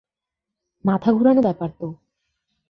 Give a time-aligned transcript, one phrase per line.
[0.85, 1.87] মাথা ঘুরানো ব্যাপার তো।